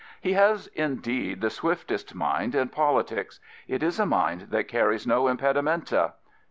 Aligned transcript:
He 0.19 0.33
has, 0.33 0.65
indeed, 0.73 1.41
the 1.41 1.51
swiftest 1.51 2.15
mind 2.15 2.55
in 2.55 2.69
politics. 2.69 3.39
It 3.67 3.83
is 3.83 3.99
a 3.99 4.05
mind 4.07 4.47
that 4.49 4.63
carries 4.67 5.05
no 5.05 5.27
impedimenta. 5.27 6.13